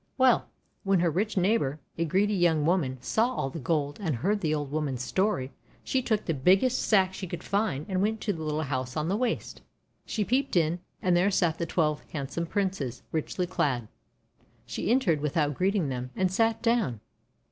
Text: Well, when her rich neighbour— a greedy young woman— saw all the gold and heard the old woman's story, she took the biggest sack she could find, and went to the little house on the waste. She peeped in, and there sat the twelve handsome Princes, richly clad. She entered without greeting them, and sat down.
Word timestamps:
Well, 0.17 0.47
when 0.83 0.99
her 1.01 1.11
rich 1.11 1.37
neighbour— 1.37 1.79
a 1.99 2.05
greedy 2.05 2.33
young 2.33 2.65
woman— 2.65 2.97
saw 3.13 3.35
all 3.35 3.51
the 3.51 3.59
gold 3.59 3.99
and 4.01 4.15
heard 4.15 4.41
the 4.41 4.51
old 4.51 4.71
woman's 4.71 5.03
story, 5.03 5.51
she 5.83 6.01
took 6.01 6.25
the 6.25 6.33
biggest 6.33 6.81
sack 6.81 7.13
she 7.13 7.27
could 7.27 7.43
find, 7.43 7.85
and 7.87 8.01
went 8.01 8.19
to 8.21 8.33
the 8.33 8.41
little 8.41 8.63
house 8.63 8.97
on 8.97 9.09
the 9.09 9.15
waste. 9.15 9.61
She 10.07 10.25
peeped 10.25 10.55
in, 10.55 10.79
and 11.03 11.15
there 11.15 11.29
sat 11.29 11.59
the 11.59 11.67
twelve 11.67 12.01
handsome 12.13 12.47
Princes, 12.47 13.03
richly 13.11 13.45
clad. 13.45 13.89
She 14.65 14.89
entered 14.89 15.21
without 15.21 15.53
greeting 15.53 15.89
them, 15.89 16.09
and 16.15 16.31
sat 16.31 16.63
down. 16.63 16.99